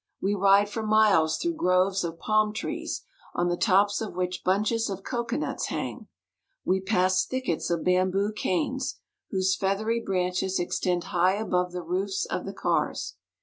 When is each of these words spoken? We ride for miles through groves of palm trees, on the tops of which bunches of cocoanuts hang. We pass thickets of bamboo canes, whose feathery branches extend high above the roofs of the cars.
We 0.19 0.33
ride 0.33 0.67
for 0.67 0.81
miles 0.83 1.37
through 1.37 1.57
groves 1.57 2.03
of 2.03 2.17
palm 2.17 2.53
trees, 2.53 3.05
on 3.35 3.49
the 3.49 3.55
tops 3.55 4.01
of 4.01 4.15
which 4.15 4.43
bunches 4.43 4.89
of 4.89 5.03
cocoanuts 5.03 5.67
hang. 5.67 6.07
We 6.65 6.81
pass 6.81 7.23
thickets 7.23 7.69
of 7.69 7.83
bamboo 7.83 8.31
canes, 8.33 8.99
whose 9.29 9.55
feathery 9.55 9.99
branches 10.03 10.59
extend 10.59 11.03
high 11.13 11.33
above 11.35 11.71
the 11.71 11.83
roofs 11.83 12.25
of 12.25 12.47
the 12.47 12.53
cars. 12.53 13.13